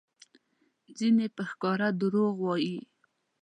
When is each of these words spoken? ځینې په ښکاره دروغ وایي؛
ځینې 0.97 1.25
په 1.35 1.43
ښکاره 1.49 1.87
دروغ 2.01 2.35
وایي؛ 2.45 2.79